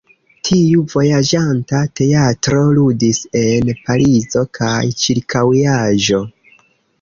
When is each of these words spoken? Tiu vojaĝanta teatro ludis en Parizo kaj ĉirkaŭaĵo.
Tiu 0.47 0.85
vojaĝanta 0.93 1.81
teatro 1.99 2.61
ludis 2.77 3.19
en 3.43 3.69
Parizo 3.83 4.43
kaj 4.61 4.73
ĉirkaŭaĵo. 5.05 6.25